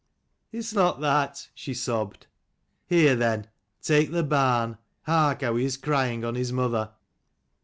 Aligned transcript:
"It's 0.51 0.73
not 0.73 0.99
that," 1.01 1.49
she 1.53 1.75
sobbed. 1.75 2.25
"Here, 2.87 3.15
then; 3.15 3.45
take 3.83 4.11
the 4.11 4.23
barn: 4.23 4.79
hark 5.03 5.43
how 5.43 5.55
he 5.57 5.65
is 5.65 5.77
crying 5.77 6.25
on 6.25 6.33
his 6.33 6.51
mother." 6.51 6.93